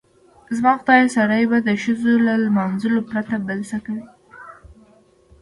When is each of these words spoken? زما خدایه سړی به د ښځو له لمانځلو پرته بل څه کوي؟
زما 0.57 0.73
خدایه 0.79 1.07
سړی 1.15 1.43
به 1.51 1.57
د 1.67 1.69
ښځو 1.83 2.13
له 2.27 2.33
لمانځلو 2.45 3.01
پرته 3.09 3.35
بل 3.47 3.59
څه 3.69 3.77
کوي؟ 3.85 4.05